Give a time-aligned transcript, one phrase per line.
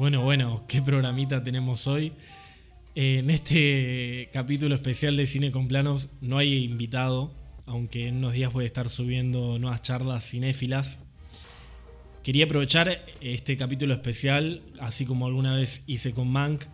[0.00, 2.14] Bueno, bueno, qué programita tenemos hoy.
[2.94, 7.34] En este capítulo especial de Cine con Planos no hay invitado,
[7.66, 11.00] aunque en unos días voy a estar subiendo nuevas charlas cinéfilas.
[12.22, 16.64] Quería aprovechar este capítulo especial, así como alguna vez hice con Mank,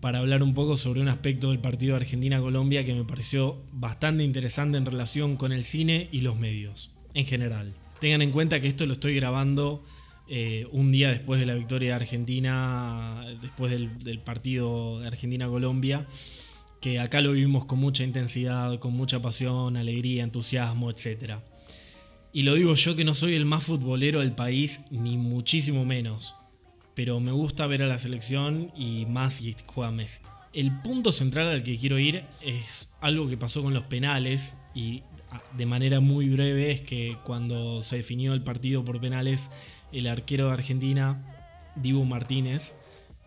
[0.00, 4.78] para hablar un poco sobre un aspecto del partido Argentina-Colombia que me pareció bastante interesante
[4.78, 7.74] en relación con el cine y los medios, en general.
[8.00, 9.84] Tengan en cuenta que esto lo estoy grabando
[10.30, 16.06] eh, un día después de la victoria de Argentina, después del, partido de Argentina-Colombia,
[16.80, 21.34] que acá lo vivimos con mucha intensidad, con mucha pasión, alegría, entusiasmo, etc.
[22.32, 26.36] Y lo digo yo que no soy el más futbolero del país, ni muchísimo menos
[26.94, 30.20] pero me gusta ver a la selección y más si juega Messi.
[30.52, 35.02] El punto central al que quiero ir es algo que pasó con los penales y
[35.56, 39.50] de manera muy breve es que cuando se definió el partido por penales,
[39.92, 41.24] el arquero de Argentina,
[41.76, 42.76] Dibu Martínez,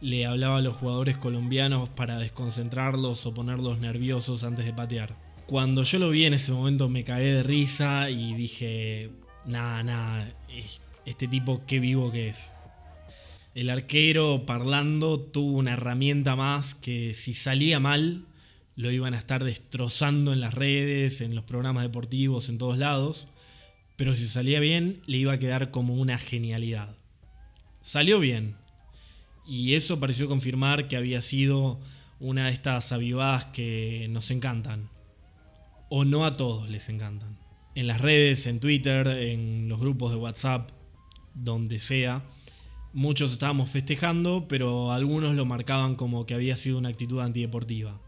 [0.00, 5.14] le hablaba a los jugadores colombianos para desconcentrarlos o ponerlos nerviosos antes de patear.
[5.46, 9.10] Cuando yo lo vi en ese momento me cagué de risa y dije,
[9.46, 10.32] nada, nada,
[11.04, 12.54] este tipo qué vivo que es.
[13.54, 18.24] El arquero parlando tuvo una herramienta más que si salía mal
[18.80, 23.28] lo iban a estar destrozando en las redes, en los programas deportivos, en todos lados.
[23.96, 26.96] Pero si salía bien le iba a quedar como una genialidad.
[27.80, 28.56] Salió bien.
[29.46, 31.80] Y eso pareció confirmar que había sido
[32.18, 34.88] una de estas avivadas que nos encantan.
[35.88, 37.38] O no a todos les encantan.
[37.74, 40.70] En las redes, en Twitter, en los grupos de WhatsApp,
[41.34, 42.22] donde sea
[42.92, 48.00] Muchos estábamos festejando, pero algunos lo marcaban como que había sido una actitud antideportiva.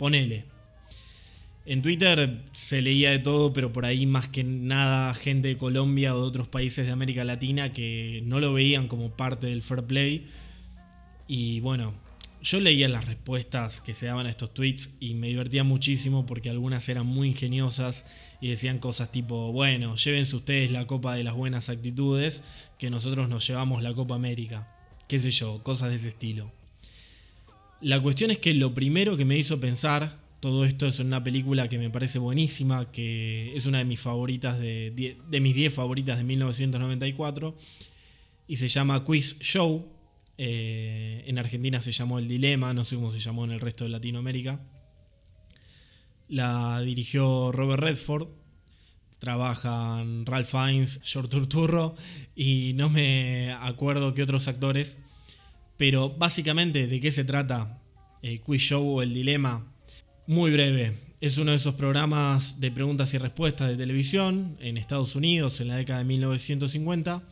[0.00, 0.44] Ponele.
[1.66, 6.16] En Twitter se leía de todo, pero por ahí más que nada gente de Colombia
[6.16, 9.84] o de otros países de América Latina que no lo veían como parte del fair
[9.84, 10.26] play.
[11.28, 11.92] Y bueno,
[12.40, 16.48] yo leía las respuestas que se daban a estos tweets y me divertía muchísimo porque
[16.48, 18.06] algunas eran muy ingeniosas
[18.40, 22.42] y decían cosas tipo, bueno, llévense ustedes la copa de las buenas actitudes,
[22.78, 24.66] que nosotros nos llevamos la Copa América.
[25.08, 26.50] Qué sé yo, cosas de ese estilo.
[27.80, 31.68] La cuestión es que lo primero que me hizo pensar, todo esto es una película
[31.68, 36.18] que me parece buenísima, que es una de mis favoritas, de, de mis 10 favoritas
[36.18, 37.56] de 1994,
[38.46, 39.86] y se llama Quiz Show.
[40.36, 43.84] Eh, en Argentina se llamó El Dilema, no sé cómo se llamó en el resto
[43.84, 44.60] de Latinoamérica.
[46.28, 48.28] La dirigió Robert Redford.
[49.18, 51.94] Trabajan Ralph Fiennes, George Turturro
[52.34, 54.98] y no me acuerdo qué otros actores.
[55.80, 57.80] Pero básicamente, ¿de qué se trata?
[58.20, 59.66] El eh, Quiz Show o El Dilema.
[60.26, 60.92] Muy breve.
[61.22, 65.68] Es uno de esos programas de preguntas y respuestas de televisión en Estados Unidos en
[65.68, 67.22] la década de 1950,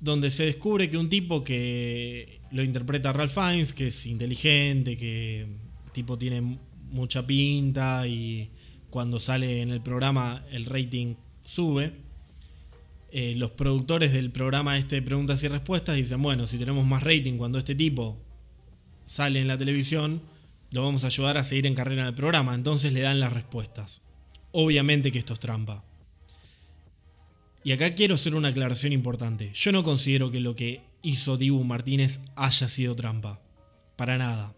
[0.00, 5.46] donde se descubre que un tipo que lo interpreta Ralph Fiennes, que es inteligente, que
[5.92, 6.58] tipo tiene
[6.90, 8.50] mucha pinta y
[8.90, 11.90] cuando sale en el programa el rating sube.
[13.14, 17.02] Eh, los productores del programa este de preguntas y respuestas dicen, bueno, si tenemos más
[17.02, 18.18] rating cuando este tipo
[19.04, 20.22] sale en la televisión,
[20.70, 22.54] lo vamos a ayudar a seguir en carrera en el programa.
[22.54, 24.00] Entonces le dan las respuestas.
[24.50, 25.84] Obviamente que esto es trampa.
[27.62, 29.50] Y acá quiero hacer una aclaración importante.
[29.52, 33.42] Yo no considero que lo que hizo Dibu Martínez haya sido trampa.
[33.96, 34.54] Para nada.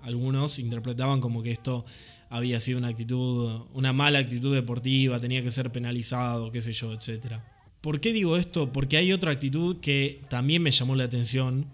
[0.00, 1.84] Algunos interpretaban como que esto
[2.30, 6.92] había sido una actitud, una mala actitud deportiva, tenía que ser penalizado, qué sé yo,
[6.92, 7.40] etc.
[7.86, 8.72] ¿Por qué digo esto?
[8.72, 11.66] Porque hay otra actitud que también me llamó la atención,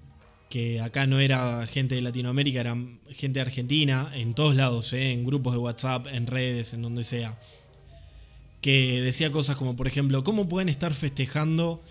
[0.50, 2.76] que acá no era gente de Latinoamérica, era
[3.12, 5.12] gente argentina, en todos lados, ¿eh?
[5.12, 7.40] en grupos de WhatsApp, en redes, en donde sea,
[8.60, 11.82] que decía cosas como, por ejemplo, ¿cómo pueden estar festejando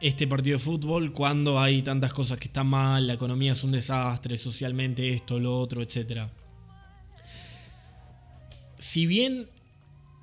[0.00, 3.72] este partido de fútbol cuando hay tantas cosas que están mal, la economía es un
[3.72, 6.28] desastre, socialmente esto, lo otro, etc.
[8.78, 9.50] Si bien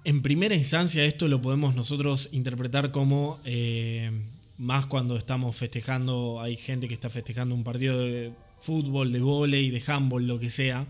[0.04, 4.12] en primera instancia esto lo podemos nosotros interpretar como, eh,
[4.58, 9.70] más cuando estamos festejando, hay gente que está festejando un partido de fútbol, de volei,
[9.70, 10.86] de handball, lo que sea,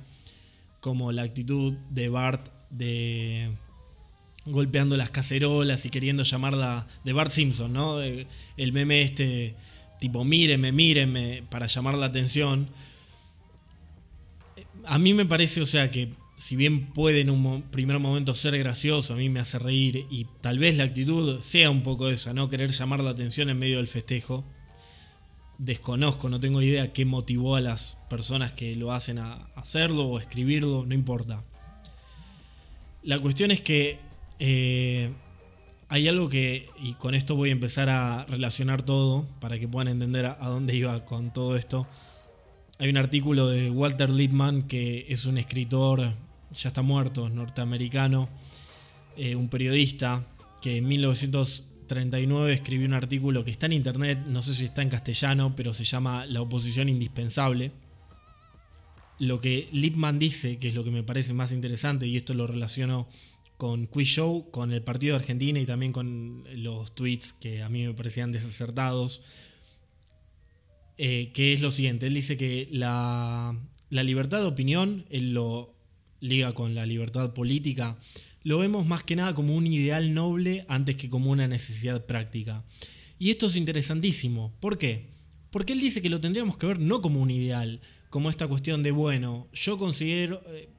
[0.80, 3.52] como la actitud de Bart de
[4.46, 8.02] golpeando las cacerolas y queriendo llamarla de Bart Simpson, ¿no?
[8.02, 9.56] El meme este
[10.00, 12.70] tipo mírenme, mírenme para llamar la atención.
[14.86, 16.10] A mí me parece, o sea, que
[16.42, 20.26] si bien puede en un primer momento ser gracioso, a mí me hace reír y
[20.42, 22.50] tal vez la actitud sea un poco esa, ¿no?
[22.50, 24.44] Querer llamar la atención en medio del festejo.
[25.60, 30.20] Desconozco, no tengo idea qué motivó a las personas que lo hacen a hacerlo o
[30.20, 31.44] escribirlo, no importa.
[33.04, 34.00] La cuestión es que
[34.40, 35.12] eh,
[35.90, 39.90] hay algo que, y con esto voy a empezar a relacionar todo para que puedan
[39.90, 41.86] entender a, dónde iba con todo esto.
[42.80, 46.16] hay un artículo de Walter Lippmann, que es un escritor,
[46.54, 48.30] ya está muerto, norteamericano,
[49.18, 50.26] eh, un periodista,
[50.62, 54.90] que en 1939 escribió un artículo que está en internet, no sé si está en
[54.90, 57.72] castellano, pero se llama La oposición indispensable.
[59.20, 62.48] Lo que Lippmann dice, que es lo que me parece más interesante, y esto lo
[62.48, 63.08] relaciono
[63.58, 67.70] con Quiz Show, con el partido de Argentina y también con los tweets que a
[67.70, 69.22] mí me parecían desacertados,
[70.98, 73.56] eh, que es lo siguiente, él dice que la,
[73.90, 75.76] la libertad de opinión, él lo
[76.22, 77.98] liga con la libertad política,
[78.44, 82.64] lo vemos más que nada como un ideal noble antes que como una necesidad práctica.
[83.20, 84.54] Y esto es interesantísimo.
[84.60, 85.10] ¿Por qué?
[85.52, 88.82] Porque él dice que lo tendríamos que ver no como un ideal, como esta cuestión
[88.84, 90.70] de, bueno, yo considero, eh,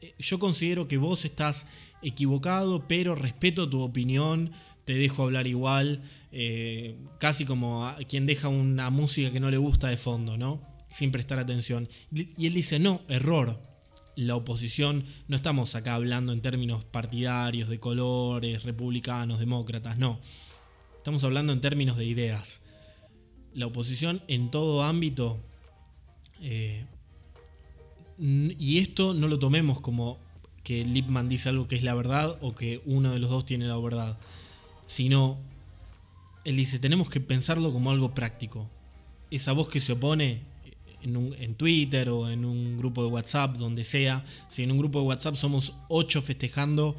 [0.00, 1.68] eh, yo considero que vos estás
[2.02, 4.52] equivocado, pero respeto tu opinión,
[4.84, 6.02] te dejo hablar igual,
[6.32, 10.62] eh, casi como quien deja una música que no le gusta de fondo, ¿no?
[10.88, 11.88] Sin prestar atención.
[12.12, 13.60] Y él dice, no, error
[14.16, 20.18] la oposición, no estamos acá hablando en términos partidarios, de colores, republicanos, demócratas, no.
[20.96, 22.62] Estamos hablando en términos de ideas.
[23.52, 25.38] La oposición en todo ámbito,
[26.40, 26.86] eh,
[28.18, 30.18] y esto no lo tomemos como
[30.64, 33.66] que Lippmann dice algo que es la verdad o que uno de los dos tiene
[33.66, 34.18] la verdad,
[34.84, 35.38] sino
[36.44, 38.68] él dice, tenemos que pensarlo como algo práctico.
[39.30, 40.40] Esa voz que se opone
[41.06, 44.24] en, Twitter o en un grupo de WhatsApp, donde sea.
[44.48, 46.96] Si en un grupo de WhatsApp somos ocho festejando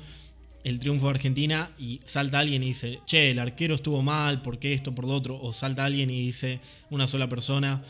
[0.63, 4.59] el triunfo de Argentina y salta alguien y dice, che, el arquero estuvo mal, ¿por
[4.59, 5.39] qué esto, por lo otro?
[5.41, 6.59] O salta alguien y dice,
[6.89, 7.83] una sola persona,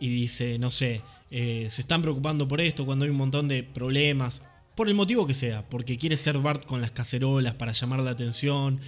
[0.00, 3.62] y dice, no sé, eh, se están preocupando por esto cuando hay un montón de
[3.62, 4.42] problemas,
[4.74, 8.10] por el motivo que sea, porque quiere ser Bart con las cacerolas para llamar la
[8.10, 8.80] atención,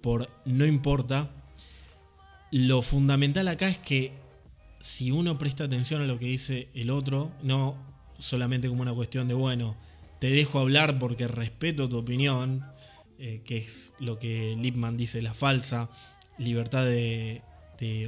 [0.00, 1.30] por no importa.
[2.50, 4.12] Lo fundamental acá es que
[4.80, 7.76] si uno presta atención a lo que dice el otro, no
[8.18, 9.76] solamente como una cuestión de, bueno,
[10.18, 12.64] te dejo hablar porque respeto tu opinión,
[13.18, 15.90] eh, que es lo que Lippmann dice, la falsa
[16.38, 17.42] libertad de,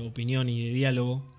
[0.00, 1.34] opinión y de diálogo,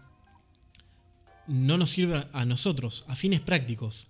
[1.47, 4.07] no nos sirve a nosotros, a fines prácticos.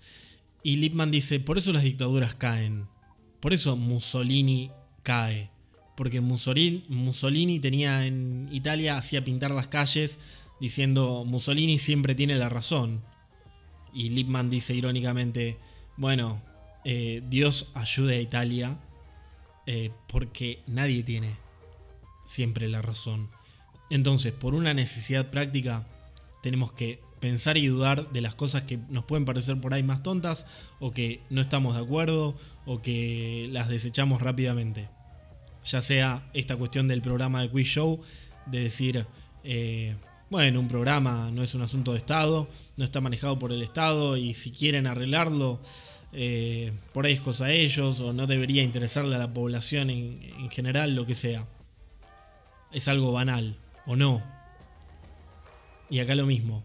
[0.62, 2.88] Y Lippmann dice, por eso las dictaduras caen,
[3.39, 4.72] por eso Mussolini
[5.04, 5.50] cae,
[5.95, 10.19] porque Mussolini, Mussolini tenía en Italia, hacía pintar las calles
[10.59, 13.01] diciendo Mussolini siempre tiene la razón.
[13.94, 15.57] Y Lippmann dice irónicamente,
[15.97, 16.41] bueno,
[16.85, 18.77] eh, Dios ayude a Italia
[19.65, 21.35] eh, porque nadie tiene
[22.25, 23.29] siempre la razón.
[23.89, 25.88] Entonces, por una necesidad práctica,
[26.41, 30.03] tenemos que pensar y dudar de las cosas que nos pueden parecer por ahí más
[30.03, 30.45] tontas
[30.79, 32.35] o que no estamos de acuerdo
[32.65, 34.89] o que las desechamos rápidamente.
[35.65, 38.01] Ya sea esta cuestión del programa de Quiz Show,
[38.45, 39.05] de decir,
[39.44, 39.95] eh,
[40.29, 42.47] bueno, un programa no es un asunto de Estado,
[42.77, 45.59] no está manejado por el Estado y si quieren arreglarlo,
[46.11, 50.49] eh, por ahí es cosa de ellos o no debería interesarle a la población en,
[50.51, 51.47] general, lo que sea.
[52.71, 54.23] Es algo banal, o no.
[55.89, 56.63] Y acá lo mismo,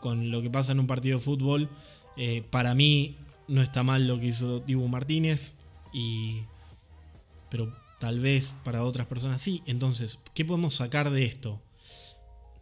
[0.00, 1.68] con lo que pasa en un partido de fútbol,
[2.16, 5.54] eh, para mí no está mal lo que hizo Dibu Martínez,
[5.92, 6.40] y,
[7.48, 9.62] pero tal vez para otras personas sí.
[9.66, 11.60] Entonces, ¿qué podemos sacar de esto?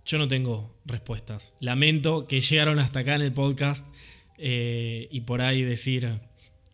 [0.07, 1.55] Yo no tengo respuestas.
[1.59, 3.85] Lamento que llegaron hasta acá en el podcast
[4.39, 6.09] eh, y por ahí decir,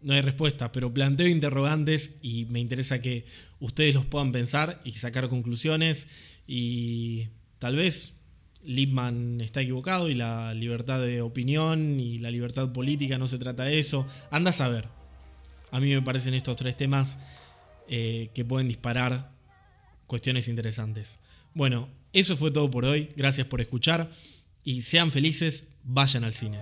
[0.03, 3.25] no hay respuesta, pero planteo interrogantes y me interesa que
[3.59, 6.09] ustedes los puedan pensar y sacar conclusiones
[6.47, 8.17] y tal vez
[8.65, 13.65] Lippmann está equivocado y la libertad de opinión y la libertad política no se trata
[13.65, 14.07] de eso.
[14.31, 14.89] Anda a saber.
[15.71, 17.19] A mí me parecen estos tres temas
[17.89, 19.33] eh, que pueden disparar
[20.07, 21.19] cuestiones interesantes.
[21.54, 23.09] Bueno, eso fue todo por hoy.
[23.16, 24.11] Gracias por escuchar
[24.64, 26.59] y sean felices, vayan al cine.